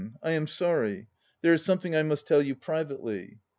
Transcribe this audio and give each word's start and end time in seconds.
I 0.23 0.31
am 0.31 0.47
sorry. 0.47 1.09
There 1.43 1.53
is 1.53 1.63
something 1.63 1.95
I 1.95 2.01
must 2.01 2.25
tell 2.25 2.41
you 2.41 2.55
privately. 2.55 3.37